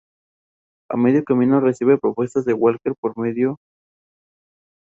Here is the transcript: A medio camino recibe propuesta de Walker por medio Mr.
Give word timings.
A 0.89 0.97
medio 0.97 1.23
camino 1.23 1.59
recibe 1.59 1.99
propuesta 1.99 2.41
de 2.41 2.53
Walker 2.55 2.95
por 2.99 3.15
medio 3.19 3.51
Mr. 3.51 3.59